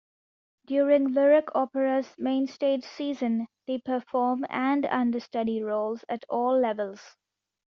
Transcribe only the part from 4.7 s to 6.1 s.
understudy roles